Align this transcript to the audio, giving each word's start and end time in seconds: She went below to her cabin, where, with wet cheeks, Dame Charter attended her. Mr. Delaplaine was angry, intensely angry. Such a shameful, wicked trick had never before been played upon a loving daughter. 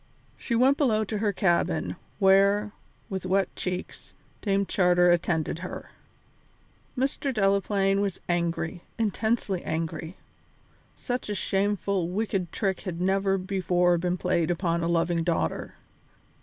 She 0.35 0.55
went 0.55 0.77
below 0.79 1.03
to 1.03 1.19
her 1.19 1.31
cabin, 1.31 1.95
where, 2.17 2.71
with 3.07 3.23
wet 3.27 3.55
cheeks, 3.55 4.13
Dame 4.41 4.65
Charter 4.65 5.11
attended 5.11 5.59
her. 5.59 5.91
Mr. 6.97 7.31
Delaplaine 7.31 8.01
was 8.01 8.19
angry, 8.27 8.81
intensely 8.97 9.63
angry. 9.63 10.15
Such 10.95 11.29
a 11.29 11.35
shameful, 11.35 12.09
wicked 12.09 12.51
trick 12.51 12.79
had 12.79 12.99
never 12.99 13.37
before 13.37 13.99
been 13.99 14.17
played 14.17 14.49
upon 14.49 14.81
a 14.81 14.87
loving 14.87 15.23
daughter. 15.23 15.75